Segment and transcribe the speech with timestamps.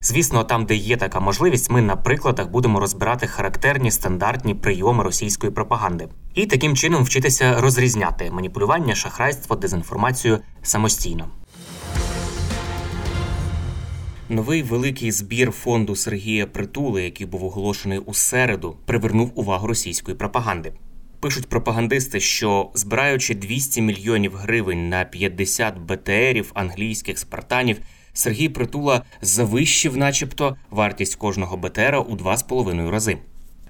[0.00, 5.52] Звісно, там, де є така можливість, ми на прикладах будемо розбирати характерні стандартні прийоми російської
[5.52, 11.28] пропаганди і таким чином вчитися розрізняти маніпулювання, шахрайство, дезінформацію самостійно.
[14.28, 20.72] Новий великий збір фонду Сергія Притули, який був оголошений у середу, привернув увагу російської пропаганди.
[21.20, 27.78] Пишуть пропагандисти, що збираючи 200 мільйонів гривень на 50 БТРів англійських спартанів,
[28.16, 33.18] Сергій Притула завищив, начебто, вартість кожного БТРа у 2,5 рази.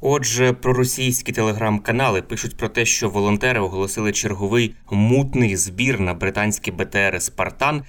[0.00, 7.20] Отже, проросійські телеграм-канали пишуть про те, що волонтери оголосили черговий мутний збір на британські БТРи
[7.20, 7.82] Спартан.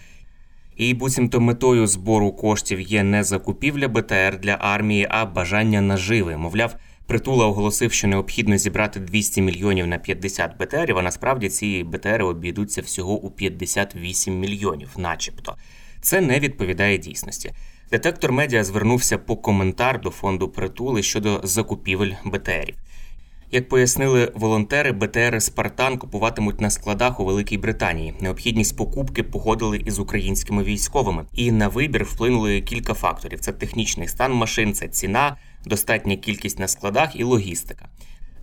[0.78, 6.38] І буцімто метою збору коштів є не закупівля БТР для армії, а бажання наживи.
[6.38, 6.76] Мовляв,
[7.08, 12.82] притула оголосив, що необхідно зібрати 200 мільйонів на 50 БТРів, а насправді ці БТРи обійдуться
[12.82, 15.56] всього у 58 мільйонів, начебто.
[16.02, 17.54] Це не відповідає дійсності.
[17.92, 22.76] Детектор медіа звернувся по коментар до фонду притули щодо закупівель БТРів.
[23.54, 28.14] Як пояснили волонтери, БТРи Спартан купуватимуть на складах у Великій Британії.
[28.20, 34.34] Необхідність покупки погодили із українськими військовими, і на вибір вплинули кілька факторів: це технічний стан
[34.34, 37.90] машин, це ціна, достатня кількість на складах і логістика.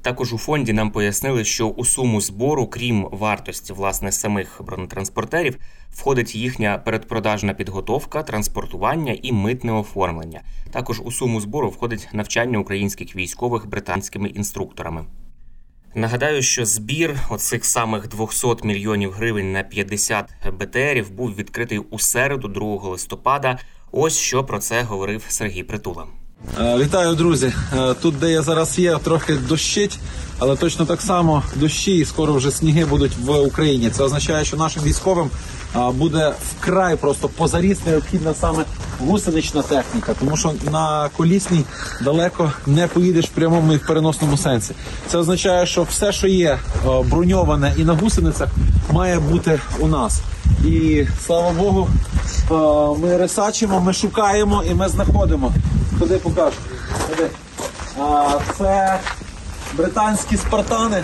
[0.03, 5.59] Також у фонді нам пояснили, що у суму збору, крім вартості власне самих бронетранспортерів,
[5.91, 10.41] входить їхня передпродажна підготовка, транспортування і митне оформлення.
[10.71, 15.05] Також у суму збору входить навчання українських військових британськими інструкторами.
[15.95, 22.49] Нагадаю, що збір оцих самих 200 мільйонів гривень на 50 БТРів був відкритий у середу,
[22.49, 23.59] 2 листопада.
[23.93, 26.07] Ось що про це говорив Сергій Притула.
[26.60, 27.53] Е, Вітаю, друзі.
[27.78, 29.99] Е, Тут, де я зараз є, трохи дощить,
[30.38, 33.91] але точно так само дощі і скоро вже сніги будуть в Україні.
[33.91, 35.31] Це означає, що нашим військовим
[35.76, 38.65] е, буде вкрай просто позаріс необхідна саме
[39.00, 41.65] гусенична техніка, тому що на колісній
[42.04, 44.75] далеко не поїдеш в прямому і в переносному сенсі.
[45.09, 46.59] Це означає, що все, що є
[47.05, 48.49] броньоване і на гусеницях,
[48.93, 50.20] має бути у нас.
[50.65, 51.88] І слава Богу,
[53.03, 55.53] ми ресачимо, ми шукаємо і ми знаходимо.
[55.99, 56.57] Куди покажу?
[57.09, 57.31] Куди?
[58.01, 59.01] А, це
[59.75, 61.03] британські спартани.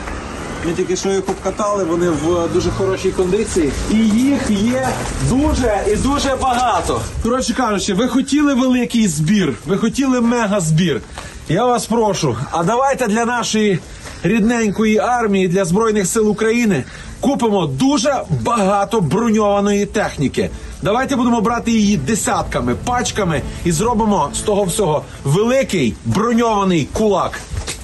[0.67, 3.73] Ми тільки що їх обкатали, вони в дуже хорошій кондиції.
[3.91, 4.89] І їх є
[5.29, 7.01] дуже і дуже багато.
[7.23, 11.01] Коротше кажучи, ви хотіли великий збір, ви хотіли мега збір.
[11.49, 13.79] Я вас прошу, а давайте для нашої
[14.25, 16.85] рідненької армії, для Збройних сил України
[17.21, 20.51] купимо дуже багато броньованої техніки.
[20.83, 27.41] Давайте будемо брати її десятками, пачками і зробимо з того всього великий броньований кулак.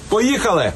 [0.09, 0.71] Поїхали!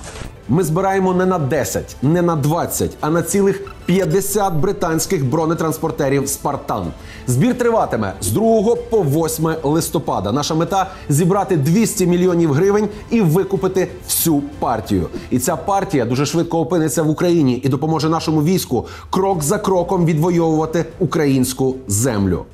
[0.49, 6.85] Ми збираємо не на 10, не на 20, а на цілих 50 британських бронетранспортерів Спартан.
[7.27, 10.31] Збір триватиме з 2 по 8 листопада.
[10.31, 15.07] Наша мета зібрати 200 мільйонів гривень і викупити всю партію.
[15.29, 20.05] І ця партія дуже швидко опиниться в Україні і допоможе нашому війську крок за кроком
[20.05, 22.45] відвоювати українську землю.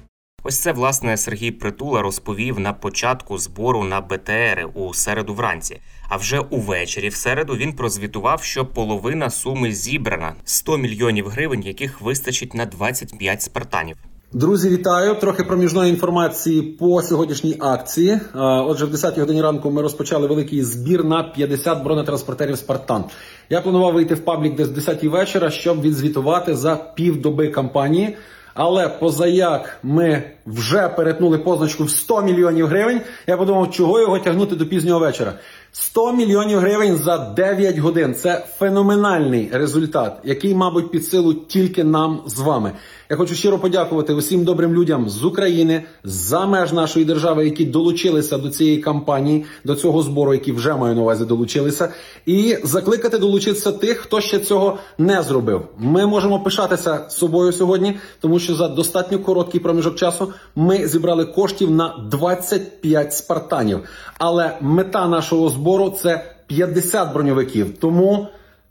[0.44, 5.80] Ось це власне Сергій Притула розповів на початку збору на БТРи у середу вранці.
[6.10, 12.02] А вже увечері в середу він прозвітував, що половина суми зібрана 100 мільйонів гривень, яких
[12.02, 13.98] вистачить на 25 спартанів.
[14.34, 15.16] Друзі, вітаю!
[15.16, 18.20] Трохи проміжної інформації по сьогоднішній акції.
[18.36, 23.04] Отже, в 10 годині ранку ми розпочали великий збір на 50 бронетранспортерів Спартан.
[23.50, 28.18] Я планував вийти в паблік десь в 10 вечора, щоб відзвітувати за півдоби кампанії.
[28.54, 33.02] Але позаяк ми вже перетнули позначку в 100 мільйонів гривень.
[33.28, 35.34] Я подумав, чого його тягнути до пізнього вечора.
[35.74, 38.16] 100 мільйонів гривень за 9 годин.
[38.16, 42.72] Це феноменальний результат, який, мабуть, під силу тільки нам з вами.
[43.10, 48.38] Я хочу щиро подякувати усім добрим людям з України, за меж нашої держави, які долучилися
[48.38, 51.90] до цієї кампанії, до цього збору, які вже маю на увазі долучилися,
[52.26, 55.62] і закликати долучитися тих, хто ще цього не зробив.
[55.78, 61.72] Ми можемо пишатися собою сьогодні, тому що за достатньо короткий проміжок часу ми зібрали коштів
[61.72, 63.80] на 25 спартанів.
[64.18, 67.78] Але мета нашого збору це 50 броньовиків.
[67.78, 68.28] Тому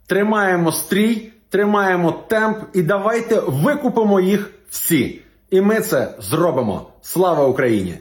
[0.07, 5.21] тримаємо стрій, тримаємо темп і давайте викупимо їх всі.
[5.49, 6.87] І ми це зробимо.
[7.01, 7.97] Слава Україні!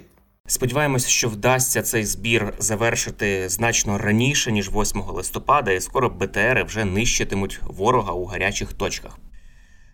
[0.46, 6.84] Сподіваємось, що вдасться цей збір завершити значно раніше ніж 8 листопада, і скоро БТРи вже
[6.84, 9.18] нищитимуть ворога у гарячих точках.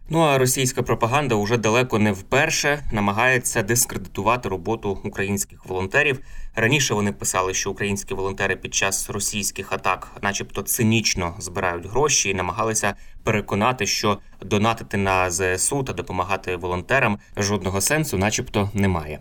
[0.08, 6.20] Ну а російська пропаганда уже далеко не вперше намагається дискредитувати роботу українських волонтерів.
[6.54, 12.34] Раніше вони писали, що українські волонтери під час російських атак, начебто, цинічно збирають гроші, і
[12.34, 12.94] намагалися
[13.24, 19.18] переконати, що донатити на ЗСУ та допомагати волонтерам жодного сенсу, начебто, немає.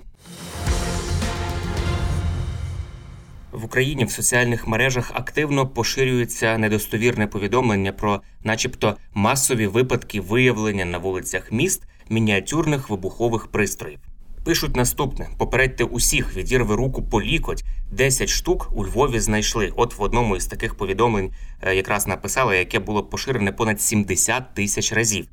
[3.65, 11.51] Україні в соціальних мережах активно поширюється недостовірне повідомлення про, начебто, масові випадки виявлення на вулицях
[11.51, 13.99] міст мініатюрних вибухових пристроїв.
[14.43, 17.63] Пишуть наступне: попередьте усіх, відірви руку по лікоть.
[17.91, 19.73] 10 штук у Львові знайшли.
[19.75, 21.31] От в одному із таких повідомлень
[21.61, 25.27] е, якраз написали, яке було поширене понад 70 тисяч разів.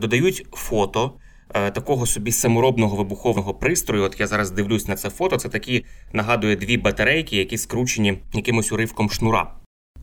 [0.00, 4.04] Додають фото Е, такого собі саморобного вибухового пристрою.
[4.04, 5.36] От я зараз дивлюсь на це фото.
[5.36, 9.54] Це такі нагадує дві батарейки, які скручені якимось уривком шнура.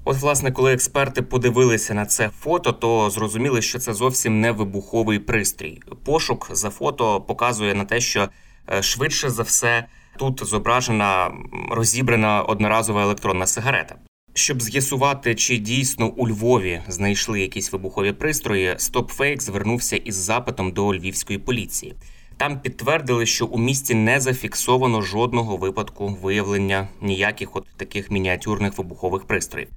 [0.03, 5.19] От, власне, коли експерти подивилися на це фото, то зрозуміли, що це зовсім не вибуховий
[5.19, 5.79] пристрій.
[6.05, 8.29] Пошук за фото показує на те, що
[8.71, 9.85] е, швидше за все
[10.17, 11.31] тут зображена
[11.71, 13.95] розібрана одноразова електронна сигарета.
[14.33, 20.95] Щоб з'ясувати, чи дійсно у Львові знайшли якісь вибухові пристрої, StopFake звернувся із запитом до
[20.95, 21.95] львівської поліції.
[22.38, 29.24] Там підтвердили, що у місті не зафіксовано жодного випадку виявлення ніяких от таких мініатюрних вибухових
[29.24, 29.69] пристроїв.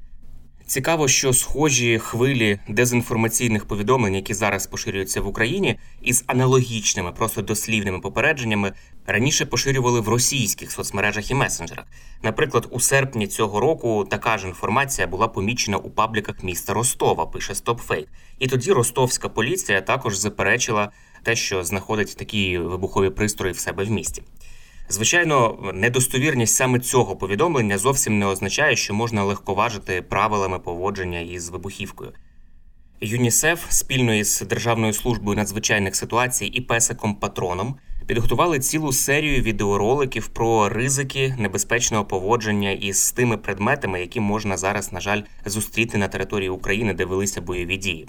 [0.67, 8.01] Цікаво, що схожі хвилі дезінформаційних повідомлень, які зараз поширюються в Україні, із аналогічними, просто дослівними
[8.01, 8.73] попередженнями
[9.07, 11.85] раніше поширювали в російських соцмережах і месенджерах.
[12.23, 17.27] Наприклад, у серпні цього року така ж інформація була помічена у пабліках міста Ростова.
[17.27, 18.07] Пише StopFake.
[18.39, 20.91] І тоді ростовська поліція також заперечила
[21.23, 24.23] те, що знаходить такі вибухові пристрої в себе в місті.
[24.89, 32.13] Звичайно, недостовірність саме цього повідомлення зовсім не означає, що можна легковажити правилами поводження із вибухівкою.
[33.01, 37.75] ЮНІСЕФ спільно із Державною службою надзвичайних ситуацій і песиком патроном
[38.07, 45.01] підготували цілу серію відеороликів про ризики небезпечного поводження із тими предметами, які можна зараз, на
[45.01, 48.09] жаль, зустріти на території України, де велися бойові дії.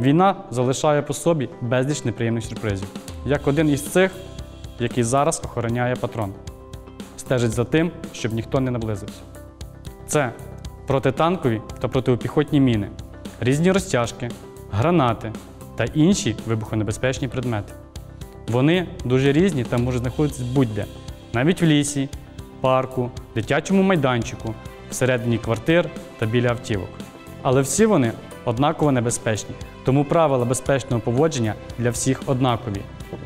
[0.00, 2.88] Війна залишає по собі безліч неприємних сюрпризів.
[3.26, 4.10] Як один із цих
[4.80, 6.32] який зараз охороняє патрон.
[7.16, 9.20] Стежить за тим, щоб ніхто не наблизився.
[10.06, 10.32] Це
[10.86, 12.90] протитанкові та протипіхотні міни,
[13.40, 14.30] різні розтяжки,
[14.72, 15.32] гранати
[15.76, 17.72] та інші вибухонебезпечні предмети.
[18.48, 20.84] Вони дуже різні та можуть знаходитися будь-де,
[21.32, 22.08] навіть в лісі,
[22.60, 24.54] парку, дитячому майданчику,
[24.90, 26.88] всередині квартир та біля автівок.
[27.42, 28.12] Але всі вони
[28.44, 32.80] однаково небезпечні, тому правила безпечного поводження для всіх однакові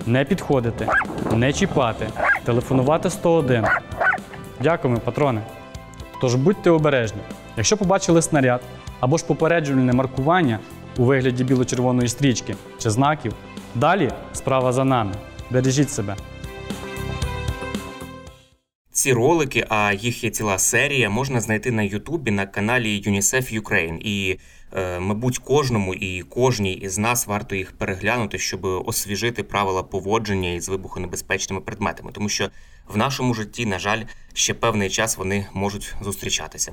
[0.06, 0.88] не підходити,
[1.32, 2.06] не чіпати,
[2.44, 3.66] телефонувати 101.
[4.62, 5.40] Дякуємо, патрони.
[6.20, 7.20] Тож будьте обережні.
[7.56, 8.60] Якщо побачили снаряд
[9.00, 10.58] або ж попереджувальне маркування
[10.98, 13.34] у вигляді біло-червоної стрічки чи знаків,
[13.74, 15.12] далі справа за нами.
[15.50, 16.16] Бережіть себе.
[19.00, 23.98] Ці ролики, а їх є ціла серія, можна знайти на Ютубі на каналі UNICEF Ukraine.
[23.98, 24.38] І,
[24.76, 30.68] е, мабуть, кожному і кожній із нас варто їх переглянути, щоб освіжити правила поводження із
[30.68, 32.50] вибухонебезпечними предметами, тому що
[32.88, 34.02] в нашому житті, на жаль,
[34.34, 36.72] ще певний час вони можуть зустрічатися.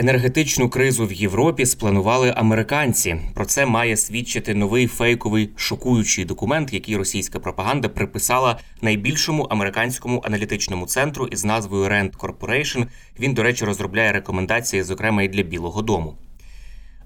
[0.00, 3.16] Енергетичну кризу в Європі спланували американці.
[3.34, 10.86] Про це має свідчити новий фейковий шокуючий документ, який російська пропаганда приписала найбільшому американському аналітичному
[10.86, 12.86] центру із назвою Rand Corporation.
[13.20, 16.16] Він, до речі, розробляє рекомендації, зокрема і для Білого Дому.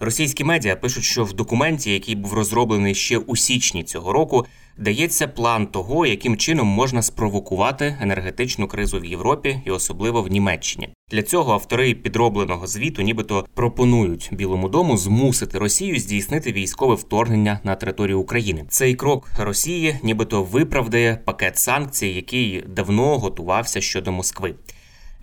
[0.00, 4.46] Російські медіа пишуть, що в документі, який був розроблений ще у січні цього року,
[4.78, 10.88] дається план того, яким чином можна спровокувати енергетичну кризу в Європі і особливо в Німеччині.
[11.10, 17.74] Для цього автори підробленого звіту, нібито пропонують Білому дому змусити Росію здійснити військове вторгнення на
[17.74, 18.64] територію України.
[18.68, 24.54] Цей крок Росії, нібито виправдає пакет санкцій, який давно готувався щодо Москви.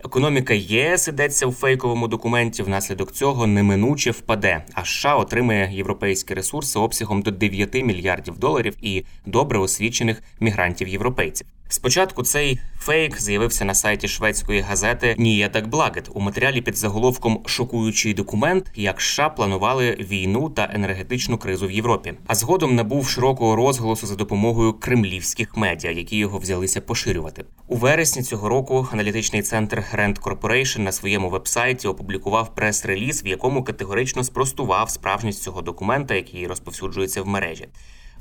[0.04, 2.62] Економіка ЄС йдеться у фейковому документі.
[2.62, 4.64] Внаслідок цього неминуче впаде.
[4.74, 11.46] А США отримає європейські ресурси обсягом до 9 мільярдів доларів і добре освічених мігрантів європейців.
[11.72, 18.14] Спочатку цей фейк з'явився на сайті шведської газети Ніятак Благет у матеріалі під заголовком Шокуючий
[18.14, 22.14] документ, як США планували війну та енергетичну кризу в Європі.
[22.26, 27.44] А згодом набув широкого розголосу за допомогою кремлівських медіа, які його взялися поширювати.
[27.68, 33.64] У вересні цього року аналітичний центр Rand Corporation на своєму вебсайті опублікував прес-реліз, в якому
[33.64, 37.68] категорично спростував справжність цього документа, який розповсюджується в мережі.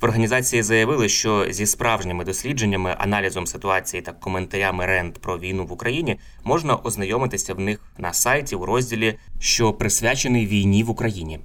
[0.01, 5.72] В організації заявили, що зі справжніми дослідженнями, аналізом ситуації та коментарями РЕНД про війну в
[5.72, 11.39] Україні можна ознайомитися в них на сайті у розділі, що присвячений війні в Україні.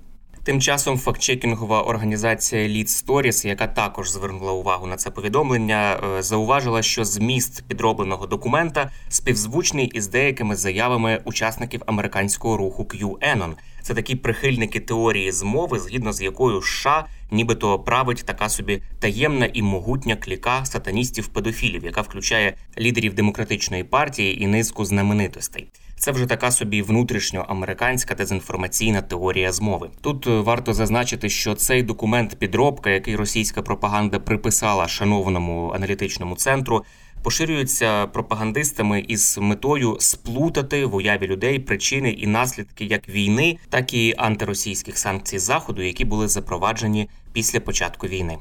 [0.47, 6.83] Тим часом фактчекінгова організація Lead Stories, яка також звернула увагу на це повідомлення, е, зауважила,
[6.83, 13.53] що зміст підробленого документа співзвучний із деякими заявами учасників американського руху QAnon.
[13.83, 19.63] Це такі прихильники теорії змови, згідно з якою США нібито править така собі таємна і
[19.63, 25.69] могутня кліка сатаністів-педофілів, яка включає лідерів демократичної партії і низку знаменитостей.
[26.07, 29.91] Це вже така собі внутрішньоамериканська дезінформаційна теорія змови.
[30.01, 36.85] Тут е, варто зазначити, що цей документ підробка, який російська пропаганда приписала шановному аналітичному центру,
[37.23, 44.15] поширюються пропагандистами із метою сплутати в уяві людей причини і наслідки як війни, так і
[44.19, 48.39] антиросійських санкцій заходу, які були запроваджені після початку війни.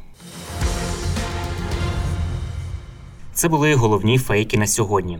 [3.33, 5.19] Це були головні фейки на сьогодні.